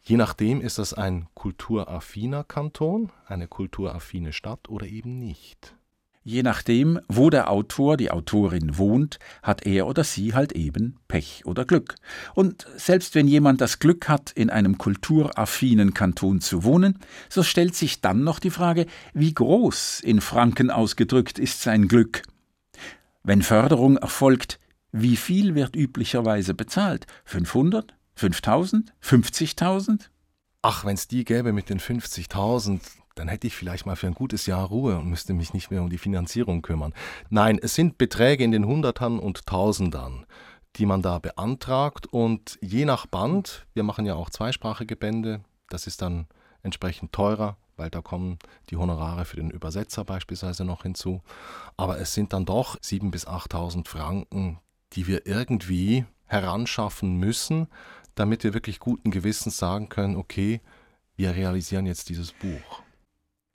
Je 0.02 0.18
nachdem 0.18 0.62
ist 0.62 0.80
das 0.80 0.96
ein 0.96 1.28
kulturaffiner 1.36 2.44
Kanton, 2.44 3.12
eine 3.28 3.48
kulturaffine 3.48 4.34
Stadt 4.34 4.68
oder 4.68 4.88
eben 4.88 5.20
nicht. 5.20 5.76
Je 6.24 6.44
nachdem, 6.44 7.00
wo 7.08 7.32
der 7.32 7.50
Autor, 7.50 7.98
die 7.98 8.12
Autorin 8.12 8.78
wohnt, 8.78 9.18
hat 9.42 9.66
er 9.66 9.88
oder 9.88 10.04
sie 10.04 10.36
halt 10.36 10.52
eben 10.52 10.98
Pech 11.08 11.44
oder 11.46 11.66
Glück. 11.66 11.96
Und 12.36 12.68
selbst 12.76 13.16
wenn 13.16 13.28
jemand 13.28 13.60
das 13.60 13.80
Glück 13.80 14.08
hat, 14.08 14.32
in 14.32 14.52
einem 14.52 14.78
kulturaffinen 14.78 15.96
Kanton 15.96 16.40
zu 16.40 16.64
wohnen, 16.64 17.00
so 17.28 17.42
stellt 17.42 17.76
sich 17.76 18.02
dann 18.02 18.24
noch 18.24 18.38
die 18.38 18.52
Frage, 18.52 18.86
wie 19.16 19.34
groß 19.34 20.02
in 20.02 20.22
Franken 20.22 20.70
ausgedrückt 20.70 21.40
ist 21.40 21.64
sein 21.64 21.88
Glück. 21.88 22.22
Wenn 23.24 23.42
Förderung 23.42 23.98
erfolgt, 23.98 24.60
wie 24.92 25.16
viel 25.16 25.56
wird 25.56 25.76
üblicherweise 25.76 26.54
bezahlt? 26.54 27.08
500? 27.26 27.96
5000? 28.14 28.94
50.000? 29.02 30.10
Ach, 30.62 30.86
wenn 30.86 30.94
es 30.94 31.08
die 31.08 31.24
gäbe 31.24 31.54
mit 31.54 31.70
den 31.70 31.80
50.000, 31.80 32.80
dann 33.16 33.28
hätte 33.28 33.48
ich 33.48 33.56
vielleicht 33.56 33.86
mal 33.86 33.96
für 33.96 34.08
ein 34.08 34.14
gutes 34.14 34.46
Jahr 34.46 34.68
Ruhe 34.68 34.98
und 34.98 35.10
müsste 35.10 35.34
mich 35.34 35.54
nicht 35.54 35.72
mehr 35.72 35.82
um 35.82 35.90
die 35.90 35.98
Finanzierung 35.98 36.62
kümmern. 36.62 36.94
Nein, 37.30 37.60
es 37.62 37.76
sind 37.76 37.98
Beträge 37.98 38.44
in 38.44 38.52
den 38.52 38.66
Hundertern 38.66 39.20
und 39.20 39.46
Tausendern, 39.46 40.26
die 40.78 40.86
man 40.86 41.02
da 41.02 41.20
beantragt. 41.20 42.08
Und 42.08 42.58
je 42.62 42.86
nach 42.86 43.06
Band, 43.06 43.66
wir 43.74 43.84
machen 43.84 44.06
ja 44.06 44.16
auch 44.16 44.30
zweisprachige 44.30 44.96
Bände, 44.96 45.42
das 45.70 45.88
ist 45.88 46.02
dann 46.02 46.28
entsprechend 46.64 47.12
teurer, 47.12 47.58
weil 47.76 47.90
da 47.90 48.02
kommen 48.02 48.38
die 48.70 48.78
Honorare 48.78 49.26
für 49.26 49.38
den 49.38 49.52
Übersetzer 49.52 50.06
beispielsweise 50.06 50.64
noch 50.64 50.84
hinzu. 50.84 51.22
Aber 51.78 52.00
es 52.00 52.14
sind 52.14 52.34
dann 52.34 52.46
doch 52.46 52.78
7.000 52.80 53.12
bis 53.12 53.28
8.000 53.28 53.88
Franken, 53.88 54.60
die 54.94 55.08
wir 55.08 55.26
irgendwie 55.26 56.06
heranschaffen 56.26 57.18
müssen, 57.18 57.68
damit 58.16 58.44
wir 58.44 58.54
wirklich 58.54 58.80
guten 58.80 59.12
Gewissens 59.12 59.58
sagen 59.58 59.90
können, 59.90 60.16
okay, 60.16 60.62
wir 61.16 61.36
realisieren 61.36 61.86
jetzt 61.86 62.10
dieses 62.10 62.32
Buch. 62.32 62.84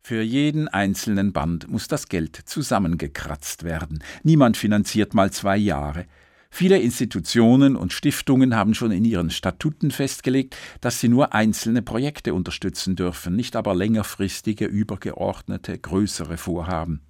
Für 0.08 0.22
jeden 0.22 0.68
einzelnen 0.68 1.32
Band 1.32 1.68
muss 1.68 1.88
das 1.88 2.08
Geld 2.08 2.36
zusammengekratzt 2.44 3.64
werden. 3.64 4.04
Niemand 4.22 4.56
finanziert 4.56 5.14
mal 5.14 5.32
zwei 5.32 5.56
Jahre. 5.56 6.06
Viele 6.48 6.78
Institutionen 6.78 7.74
und 7.74 7.92
Stiftungen 7.92 8.54
haben 8.54 8.74
schon 8.74 8.92
in 8.92 9.04
ihren 9.04 9.30
Statuten 9.30 9.90
festgelegt, 9.90 10.56
dass 10.80 11.00
sie 11.00 11.08
nur 11.08 11.34
einzelne 11.34 11.82
Projekte 11.82 12.34
unterstützen 12.34 12.94
dürfen, 12.94 13.34
nicht 13.34 13.56
aber 13.56 13.74
längerfristige, 13.74 14.66
übergeordnete, 14.66 15.76
größere 15.76 16.36
Vorhaben. 16.36 17.00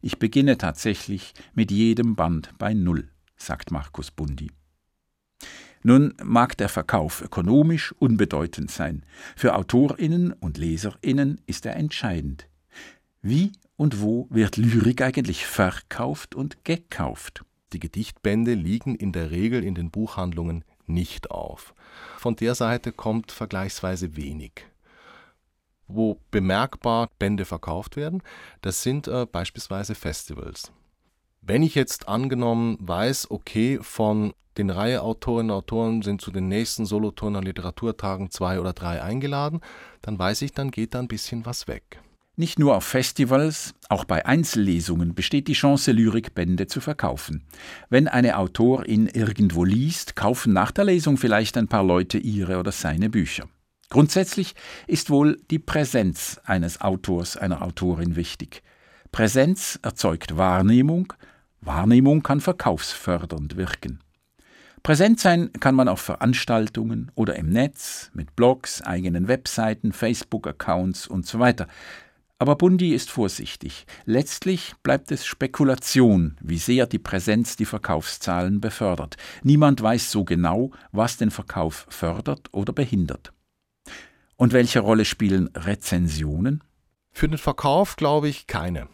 Ich 0.00 0.20
beginne 0.20 0.56
tatsächlich 0.56 1.34
mit 1.54 1.72
jedem 1.72 2.14
Band 2.14 2.50
bei 2.56 2.72
Null, 2.72 3.08
sagt 3.36 3.72
Markus 3.72 4.12
Bundi. 4.12 4.52
Nun 5.86 6.14
mag 6.24 6.56
der 6.56 6.70
Verkauf 6.70 7.20
ökonomisch 7.20 7.92
unbedeutend 7.98 8.70
sein, 8.70 9.04
für 9.36 9.54
Autorinnen 9.54 10.32
und 10.32 10.56
Leserinnen 10.56 11.42
ist 11.46 11.66
er 11.66 11.76
entscheidend. 11.76 12.48
Wie 13.20 13.52
und 13.76 14.00
wo 14.00 14.26
wird 14.30 14.56
Lyrik 14.56 15.02
eigentlich 15.02 15.44
verkauft 15.44 16.34
und 16.34 16.64
gekauft? 16.64 17.44
Die 17.74 17.80
Gedichtbände 17.80 18.54
liegen 18.54 18.94
in 18.94 19.12
der 19.12 19.30
Regel 19.30 19.62
in 19.62 19.74
den 19.74 19.90
Buchhandlungen 19.90 20.64
nicht 20.86 21.30
auf. 21.30 21.74
Von 22.16 22.34
der 22.36 22.54
Seite 22.54 22.90
kommt 22.90 23.30
vergleichsweise 23.30 24.16
wenig. 24.16 24.64
Wo 25.86 26.18
bemerkbar 26.30 27.10
Bände 27.18 27.44
verkauft 27.44 27.96
werden, 27.96 28.22
das 28.62 28.82
sind 28.82 29.06
äh, 29.06 29.26
beispielsweise 29.30 29.94
Festivals. 29.94 30.72
Wenn 31.46 31.62
ich 31.62 31.74
jetzt 31.74 32.08
angenommen 32.08 32.78
weiß, 32.80 33.30
okay, 33.30 33.78
von 33.82 34.32
den 34.56 34.70
Reiheautorinnen 34.70 35.50
und 35.50 35.56
Autoren 35.58 36.00
sind 36.00 36.22
zu 36.22 36.30
den 36.30 36.48
nächsten 36.48 36.86
Solothurner 36.86 37.42
Literaturtagen 37.42 38.30
zwei 38.30 38.60
oder 38.60 38.72
drei 38.72 39.02
eingeladen, 39.02 39.60
dann 40.00 40.18
weiß 40.18 40.40
ich, 40.40 40.52
dann 40.52 40.70
geht 40.70 40.94
da 40.94 41.00
ein 41.00 41.08
bisschen 41.08 41.44
was 41.44 41.68
weg. 41.68 42.00
Nicht 42.36 42.58
nur 42.58 42.74
auf 42.74 42.84
Festivals, 42.84 43.74
auch 43.90 44.06
bei 44.06 44.24
Einzellesungen 44.24 45.14
besteht 45.14 45.46
die 45.46 45.52
Chance, 45.52 45.92
Lyrikbände 45.92 46.66
zu 46.66 46.80
verkaufen. 46.80 47.44
Wenn 47.90 48.08
eine 48.08 48.38
Autorin 48.38 49.06
irgendwo 49.06 49.64
liest, 49.64 50.16
kaufen 50.16 50.54
nach 50.54 50.70
der 50.70 50.84
Lesung 50.84 51.18
vielleicht 51.18 51.58
ein 51.58 51.68
paar 51.68 51.84
Leute 51.84 52.16
ihre 52.16 52.58
oder 52.58 52.72
seine 52.72 53.10
Bücher. 53.10 53.50
Grundsätzlich 53.90 54.54
ist 54.86 55.10
wohl 55.10 55.38
die 55.50 55.58
Präsenz 55.58 56.40
eines 56.44 56.80
Autors, 56.80 57.36
einer 57.36 57.60
Autorin 57.60 58.16
wichtig. 58.16 58.62
Präsenz 59.12 59.78
erzeugt 59.82 60.38
Wahrnehmung, 60.38 61.12
Wahrnehmung 61.66 62.22
kann 62.22 62.40
verkaufsfördernd 62.40 63.56
wirken. 63.56 64.00
Präsent 64.82 65.18
sein 65.18 65.50
kann 65.60 65.74
man 65.74 65.88
auf 65.88 66.00
Veranstaltungen 66.00 67.10
oder 67.14 67.36
im 67.36 67.48
Netz, 67.48 68.10
mit 68.12 68.36
Blogs, 68.36 68.82
eigenen 68.82 69.28
Webseiten, 69.28 69.94
Facebook-Accounts 69.94 71.06
und 71.06 71.26
so 71.26 71.38
weiter. 71.38 71.68
Aber 72.38 72.56
Bundi 72.56 72.92
ist 72.92 73.10
vorsichtig. 73.10 73.86
Letztlich 74.04 74.74
bleibt 74.82 75.10
es 75.10 75.24
Spekulation, 75.24 76.36
wie 76.42 76.58
sehr 76.58 76.86
die 76.86 76.98
Präsenz 76.98 77.56
die 77.56 77.64
Verkaufszahlen 77.64 78.60
befördert. 78.60 79.16
Niemand 79.42 79.80
weiß 79.80 80.10
so 80.10 80.24
genau, 80.24 80.72
was 80.92 81.16
den 81.16 81.30
Verkauf 81.30 81.86
fördert 81.88 82.48
oder 82.52 82.74
behindert. 82.74 83.32
Und 84.36 84.52
welche 84.52 84.80
Rolle 84.80 85.06
spielen 85.06 85.48
Rezensionen? 85.54 86.62
Für 87.12 87.28
den 87.28 87.38
Verkauf 87.38 87.96
glaube 87.96 88.28
ich 88.28 88.46
keine. 88.46 88.88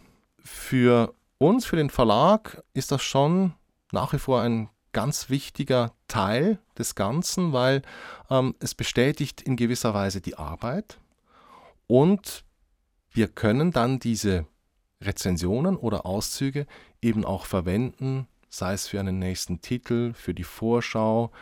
Für 0.45 1.15
uns, 1.41 1.65
für 1.67 1.77
den 1.77 1.91
Verlag, 1.91 2.63
ist 2.75 2.93
das 2.93 3.03
schon 3.03 3.55
nach 3.93 4.13
wie 4.13 4.19
vor 4.19 4.43
ein 4.43 4.69
ganz 4.93 5.31
wichtiger 5.31 5.93
Teil 6.07 6.59
des 6.79 6.95
Ganzen, 6.95 7.53
weil 7.53 7.83
ähm, 8.29 8.55
es 8.61 8.75
bestätigt 8.75 9.41
in 9.41 9.57
gewisser 9.57 9.95
Weise 9.95 10.21
die 10.21 10.37
Arbeit 10.37 10.99
und 11.87 12.45
wir 13.13 13.29
können 13.29 13.73
dann 13.73 13.99
diese 13.99 14.47
Rezensionen 15.01 15.77
oder 15.77 16.07
Auszüge 16.07 16.67
eben 17.01 17.25
auch 17.25 17.47
verwenden, 17.47 18.29
sei 18.49 18.75
es 18.75 18.87
für 18.87 19.01
einen 19.01 19.19
nächsten 19.19 19.61
Titel, 19.61 20.13
für 20.13 20.35
die 20.35 20.45
Vorschau. 20.45 21.33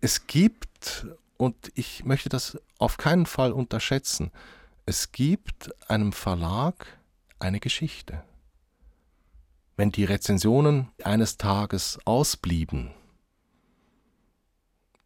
Es 0.00 0.26
gibt, 0.26 1.06
und 1.36 1.72
ich 1.74 2.04
möchte 2.04 2.28
das 2.28 2.58
auf 2.78 2.96
keinen 2.96 3.26
Fall 3.26 3.52
unterschätzen, 3.52 4.30
es 4.86 5.12
gibt 5.12 5.70
einem 5.90 6.12
Verlag 6.12 6.98
eine 7.40 7.60
Geschichte. 7.60 8.22
Wenn 9.78 9.92
die 9.92 10.02
Rezensionen 10.02 10.88
eines 11.04 11.36
Tages 11.36 12.00
ausblieben, 12.04 12.90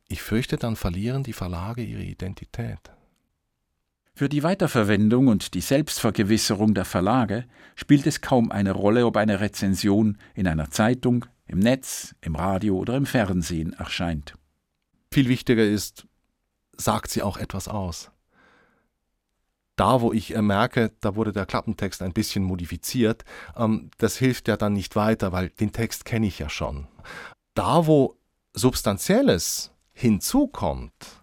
ich 0.09 0.23
fürchte, 0.23 0.57
dann 0.57 0.77
verlieren 0.77 1.25
die 1.25 1.35
Verlage 1.35 1.83
ihre 1.83 2.03
Identität. 2.03 2.79
Für 4.15 4.31
die 4.31 4.43
Weiterverwendung 4.43 5.29
und 5.29 5.53
die 5.53 5.61
Selbstvergewisserung 5.61 6.73
der 6.73 6.87
Verlage 6.87 7.45
spielt 7.75 8.07
es 8.07 8.23
kaum 8.23 8.51
eine 8.51 8.73
Rolle, 8.73 9.05
ob 9.05 9.19
eine 9.19 9.41
Rezension 9.41 10.17
in 10.35 10.47
einer 10.47 10.71
Zeitung, 10.71 11.27
im 11.47 11.59
Netz, 11.59 12.15
im 12.23 12.35
Radio 12.35 12.79
oder 12.79 12.97
im 12.97 13.05
Fernsehen 13.05 13.75
erscheint. 13.75 14.39
Viel 15.13 15.29
wichtiger 15.29 15.67
ist, 15.67 16.07
sagt 16.79 17.11
sie 17.11 17.21
auch 17.21 17.37
etwas 17.37 17.69
aus 17.69 18.12
da, 19.77 20.01
wo 20.01 20.13
ich 20.13 20.35
äh, 20.35 20.43
merke, 20.43 20.93
da 21.01 21.17
wurde 21.17 21.33
der 21.33 21.47
Klappentext 21.47 22.03
ein 22.03 22.13
bisschen 22.13 22.45
modifiziert, 22.45 23.25
ähm, 23.57 23.91
das 23.99 24.17
hilft 24.17 24.49
ja 24.49 24.57
dann 24.57 24.73
nicht 24.73 24.97
weiter, 24.97 25.33
weil 25.33 25.51
den 25.51 25.73
Text 25.73 26.05
kenne 26.05 26.27
ich 26.27 26.39
ja 26.39 26.49
schon. 26.49 26.89
Da, 27.55 27.87
wo 27.87 28.17
Substanzielles 28.55 29.73
hinzukommt, 29.93 31.23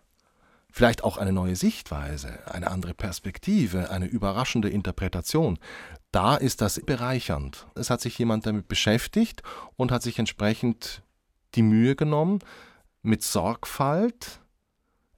vielleicht 0.72 1.04
auch 1.04 1.18
eine 1.18 1.34
neue 1.34 1.56
Sichtweise, 1.56 2.40
eine 2.48 2.70
andere 2.72 2.94
Perspektive, 2.94 3.92
eine 3.92 4.06
überraschende 4.06 4.70
Interpretation, 4.70 5.60
da 6.12 6.36
ist 6.36 6.62
das 6.62 6.80
bereichernd. 6.80 7.68
Es 7.76 7.90
hat 7.90 8.02
sich 8.02 8.18
jemand 8.18 8.46
damit 8.46 8.68
beschäftigt 8.68 9.44
und 9.76 9.92
hat 9.92 10.02
sich 10.02 10.18
entsprechend 10.18 11.04
die 11.56 11.62
Mühe 11.62 11.96
genommen, 11.96 12.40
mit 13.02 13.24
Sorgfalt 13.24 14.40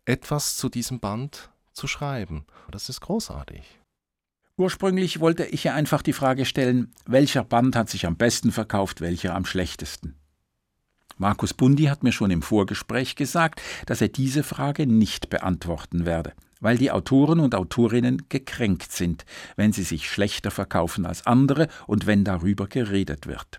etwas 0.05 0.57
zu 0.57 0.69
diesem 0.69 0.99
Band 0.99 1.51
zu 1.81 1.87
schreiben. 1.87 2.45
Das 2.69 2.89
ist 2.89 3.01
großartig. 3.01 3.63
Ursprünglich 4.55 5.19
wollte 5.19 5.45
ich 5.45 5.63
ja 5.63 5.73
einfach 5.73 6.03
die 6.03 6.13
Frage 6.13 6.45
stellen, 6.45 6.93
welcher 7.07 7.43
Band 7.43 7.75
hat 7.75 7.89
sich 7.89 8.05
am 8.05 8.17
besten 8.17 8.51
verkauft, 8.51 9.01
welcher 9.01 9.33
am 9.33 9.45
schlechtesten. 9.45 10.15
Markus 11.17 11.55
Bundi 11.55 11.85
hat 11.85 12.03
mir 12.03 12.11
schon 12.11 12.29
im 12.29 12.43
Vorgespräch 12.43 13.15
gesagt, 13.15 13.63
dass 13.87 13.99
er 13.99 14.09
diese 14.09 14.43
Frage 14.43 14.85
nicht 14.85 15.31
beantworten 15.31 16.05
werde, 16.05 16.33
weil 16.59 16.77
die 16.77 16.91
Autoren 16.91 17.39
und 17.39 17.55
Autorinnen 17.55 18.29
gekränkt 18.29 18.91
sind, 18.91 19.25
wenn 19.55 19.73
sie 19.73 19.83
sich 19.83 20.07
schlechter 20.07 20.51
verkaufen 20.51 21.07
als 21.07 21.25
andere 21.25 21.67
und 21.87 22.05
wenn 22.05 22.23
darüber 22.23 22.67
geredet 22.67 23.25
wird. 23.25 23.57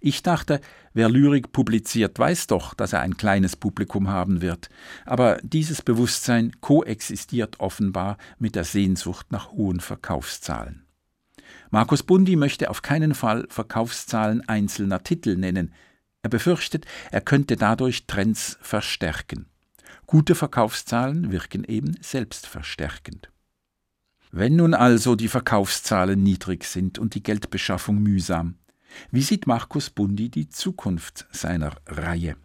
Ich 0.00 0.22
dachte, 0.22 0.60
wer 0.94 1.08
Lyrik 1.08 1.52
publiziert, 1.52 2.18
weiß 2.18 2.46
doch, 2.46 2.74
dass 2.74 2.92
er 2.92 3.00
ein 3.00 3.16
kleines 3.16 3.56
Publikum 3.56 4.08
haben 4.08 4.40
wird, 4.40 4.68
aber 5.06 5.38
dieses 5.42 5.82
Bewusstsein 5.82 6.52
koexistiert 6.60 7.60
offenbar 7.60 8.16
mit 8.38 8.54
der 8.54 8.64
Sehnsucht 8.64 9.30
nach 9.30 9.52
hohen 9.52 9.80
Verkaufszahlen. 9.80 10.84
Markus 11.70 12.02
Bundi 12.02 12.36
möchte 12.36 12.70
auf 12.70 12.82
keinen 12.82 13.14
Fall 13.14 13.46
Verkaufszahlen 13.50 14.46
einzelner 14.48 15.02
Titel 15.02 15.36
nennen. 15.36 15.72
Er 16.22 16.30
befürchtet, 16.30 16.86
er 17.10 17.20
könnte 17.20 17.56
dadurch 17.56 18.06
Trends 18.06 18.58
verstärken. 18.60 19.46
Gute 20.06 20.34
Verkaufszahlen 20.34 21.30
wirken 21.30 21.64
eben 21.64 21.96
selbstverstärkend. 22.00 23.30
Wenn 24.30 24.56
nun 24.56 24.74
also 24.74 25.14
die 25.14 25.28
Verkaufszahlen 25.28 26.22
niedrig 26.22 26.64
sind 26.64 26.98
und 26.98 27.14
die 27.14 27.22
Geldbeschaffung 27.22 27.98
mühsam, 27.98 28.56
wie 29.10 29.22
sieht 29.22 29.46
Markus 29.46 29.90
Bundi 29.90 30.30
die 30.30 30.48
Zukunft 30.48 31.26
seiner 31.30 31.72
Reihe? 31.86 32.36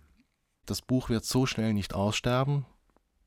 Das 0.65 0.81
Buch 0.81 1.09
wird 1.09 1.25
so 1.25 1.45
schnell 1.45 1.73
nicht 1.73 1.93
aussterben, 1.93 2.65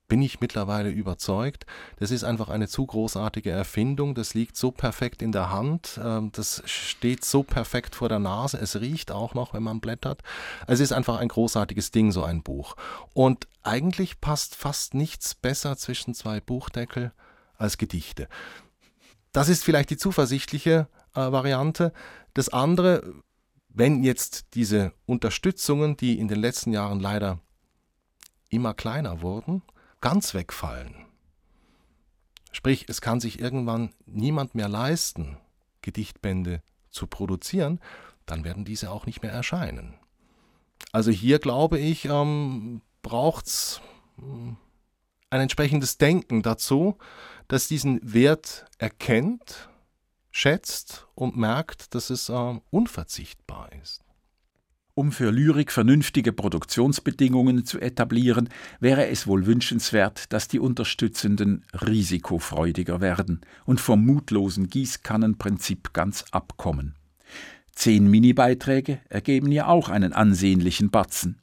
bin 0.09 0.23
ich 0.23 0.41
mittlerweile 0.41 0.91
überzeugt. 0.91 1.67
Das 1.99 2.11
ist 2.11 2.25
einfach 2.25 2.49
eine 2.49 2.69
zu 2.69 2.87
großartige 2.87 3.51
Erfindung. 3.51 4.15
Das 4.15 4.35
liegt 4.35 4.57
so 4.57 4.71
perfekt 4.71 5.23
in 5.23 5.33
der 5.33 5.51
Hand. 5.51 6.01
Ähm, 6.03 6.31
das 6.33 6.63
steht 6.67 7.25
so 7.25 7.43
perfekt 7.43 7.95
vor 7.95 8.09
der 8.09 8.19
Nase. 8.19 8.59
Es 8.59 8.81
riecht 8.81 9.11
auch 9.11 9.35
noch, 9.35 9.55
wenn 9.55 9.63
man 9.63 9.81
blättert. 9.81 10.23
Es 10.67 10.81
ist 10.81 10.93
einfach 10.93 11.19
ein 11.19 11.29
großartiges 11.29 11.91
Ding, 11.91 12.13
so 12.13 12.23
ein 12.23 12.43
Buch. 12.43 12.77
Und 13.15 13.49
eigentlich 13.63 14.21
passt 14.21 14.55
fast 14.55 14.95
nichts 14.95 15.35
besser 15.35 15.77
zwischen 15.77 16.15
zwei 16.15 16.41
Buchdeckel 16.41 17.13
als 17.57 17.79
Gedichte. 17.79 18.29
Das 19.33 19.49
ist 19.49 19.65
vielleicht 19.65 19.91
die 19.91 19.97
zuversichtliche 19.97 20.89
äh, 21.15 21.33
Variante. 21.33 21.93
Das 22.37 22.51
andere, 22.51 23.15
wenn 23.71 24.05
jetzt 24.05 24.49
diese 24.53 24.93
Unterstützungen, 25.07 25.97
die 25.97 26.19
in 26.19 26.29
den 26.29 26.39
letzten 26.39 26.71
Jahren 26.71 27.01
leider 27.01 27.41
immer 28.51 28.75
kleiner 28.75 29.23
wurden, 29.23 29.63
ganz 30.03 30.35
wegfallen. 30.35 31.07
Sprich, 32.53 32.85
es 32.91 33.01
kann 33.01 33.21
sich 33.21 33.41
irgendwann 33.41 33.95
niemand 34.05 34.55
mehr 34.55 34.69
leisten, 34.69 35.39
Gedichtbände 35.81 36.61
zu 36.91 37.07
produzieren, 37.07 37.81
dann 38.27 38.45
werden 38.45 38.67
diese 38.67 38.91
auch 38.91 39.07
nicht 39.07 39.23
mehr 39.23 39.33
erscheinen. 39.33 39.95
Also 40.93 41.11
hier 41.11 41.39
glaube 41.39 41.79
ich, 41.79 42.05
ähm, 42.05 42.83
braucht 43.01 43.47
es 43.47 43.81
hm, 44.17 44.59
ein 45.31 45.41
entsprechendes 45.41 45.97
Denken 45.97 46.43
dazu, 46.43 46.99
das 47.49 47.67
diesen 47.67 47.99
Wert 48.03 48.67
erkennt, 48.77 49.71
schätzt 50.37 51.07
und 51.15 51.37
merkt, 51.37 51.95
dass 51.95 52.11
es 52.11 52.29
äh, 52.29 52.61
unverzichtbar 52.71 53.71
ist. 53.83 54.03
Um 54.95 55.13
für 55.13 55.31
Lyrik 55.31 55.73
vernünftige 55.73 56.33
Produktionsbedingungen 56.33 57.65
zu 57.65 57.79
etablieren, 57.81 58.49
wäre 58.81 59.09
es 59.09 59.27
wohl 59.27 59.47
wünschenswert, 59.47 60.33
dass 60.33 60.49
die 60.49 60.59
Unterstützenden 60.59 61.65
risikofreudiger 61.75 63.01
werden 63.01 63.41
und 63.65 63.81
vom 63.81 64.05
mutlosen 64.07 64.69
Gießkannenprinzip 64.69 65.93
ganz 65.93 66.25
abkommen. 66.31 66.95
Zehn 67.73 68.07
Mini-Beiträge 68.11 69.01
ergeben 69.09 69.53
ja 69.53 69.67
auch 69.67 69.91
einen 69.91 70.15
ansehnlichen 70.15 70.91
Batzen. 70.91 71.41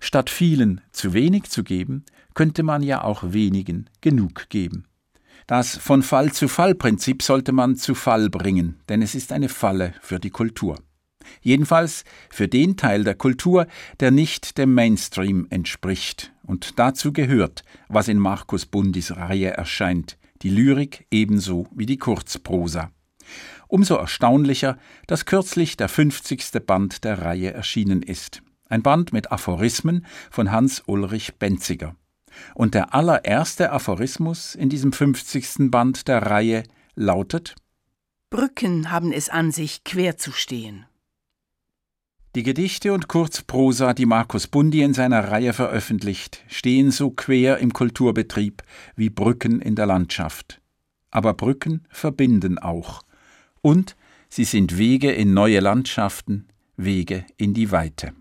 Statt 0.00 0.30
vielen 0.30 0.80
zu 0.90 1.12
wenig 1.12 1.44
zu 1.44 1.62
geben, 1.62 2.04
könnte 2.34 2.62
man 2.62 2.82
ja 2.82 3.02
auch 3.02 3.32
wenigen 3.32 3.88
genug 4.00 4.48
geben. 4.48 4.86
Das 5.46 5.76
von 5.76 6.02
Fall 6.02 6.32
zu 6.32 6.48
Fall 6.48 6.74
Prinzip 6.74 7.22
sollte 7.22 7.52
man 7.52 7.76
zu 7.76 7.94
Fall 7.94 8.30
bringen, 8.30 8.80
denn 8.88 9.00
es 9.00 9.14
ist 9.14 9.32
eine 9.32 9.48
Falle 9.48 9.94
für 10.00 10.18
die 10.18 10.30
Kultur. 10.30 10.76
Jedenfalls 11.40 12.04
für 12.30 12.48
den 12.48 12.76
Teil 12.76 13.04
der 13.04 13.14
Kultur, 13.14 13.66
der 14.00 14.10
nicht 14.10 14.58
dem 14.58 14.74
Mainstream 14.74 15.46
entspricht 15.50 16.32
und 16.42 16.78
dazu 16.78 17.12
gehört, 17.12 17.62
was 17.88 18.08
in 18.08 18.18
Markus 18.18 18.66
Bundis 18.66 19.16
Reihe 19.16 19.50
erscheint, 19.50 20.18
die 20.42 20.50
Lyrik 20.50 21.06
ebenso 21.10 21.68
wie 21.74 21.86
die 21.86 21.98
Kurzprosa. 21.98 22.90
Umso 23.68 23.96
erstaunlicher, 23.96 24.78
dass 25.06 25.26
kürzlich 25.26 25.76
der 25.76 25.88
50. 25.88 26.64
Band 26.66 27.04
der 27.04 27.22
Reihe 27.22 27.52
erschienen 27.52 28.02
ist. 28.02 28.42
Ein 28.68 28.82
Band 28.82 29.12
mit 29.12 29.30
Aphorismen 29.30 30.06
von 30.30 30.50
Hans 30.50 30.82
Ulrich 30.86 31.36
Benziger. 31.36 31.94
Und 32.54 32.74
der 32.74 32.94
allererste 32.94 33.72
Aphorismus 33.72 34.54
in 34.54 34.68
diesem 34.68 34.92
50. 34.92 35.70
Band 35.70 36.08
der 36.08 36.22
Reihe 36.22 36.62
lautet 36.94 37.54
Brücken 38.30 38.90
haben 38.90 39.12
es 39.12 39.28
an 39.28 39.52
sich, 39.52 39.84
quer 39.84 40.16
zu 40.16 40.32
stehen. 40.32 40.86
Die 42.34 42.42
Gedichte 42.42 42.92
und 42.92 43.08
Kurzprosa, 43.08 43.94
die 43.94 44.04
Markus 44.04 44.46
Bundi 44.46 44.82
in 44.82 44.92
seiner 44.92 45.30
Reihe 45.30 45.54
veröffentlicht, 45.54 46.44
stehen 46.48 46.90
so 46.90 47.10
quer 47.10 47.58
im 47.58 47.72
Kulturbetrieb 47.72 48.62
wie 48.94 49.08
Brücken 49.08 49.62
in 49.62 49.74
der 49.74 49.86
Landschaft. 49.86 50.60
Aber 51.10 51.32
Brücken 51.32 51.86
verbinden 51.88 52.58
auch. 52.58 53.02
Und 53.62 53.96
sie 54.28 54.44
sind 54.44 54.76
Wege 54.76 55.12
in 55.12 55.32
neue 55.32 55.60
Landschaften, 55.60 56.46
Wege 56.76 57.24
in 57.38 57.54
die 57.54 57.70
Weite. 57.70 58.12